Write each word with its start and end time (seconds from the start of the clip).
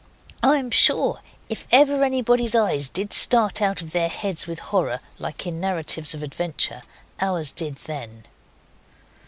I 0.41 0.57
am 0.57 0.71
sure 0.71 1.21
if 1.47 1.67
ever 1.71 2.03
anybody's 2.03 2.55
eyes 2.55 2.89
did 2.89 3.13
start 3.13 3.61
out 3.61 3.83
of 3.83 3.91
their 3.91 4.09
heads 4.09 4.47
with 4.47 4.57
horror, 4.57 4.99
like 5.19 5.45
in 5.45 5.59
narratives 5.59 6.15
of 6.15 6.23
adventure, 6.23 6.81
ours 7.19 7.51
did 7.51 7.75
then. 7.85 8.23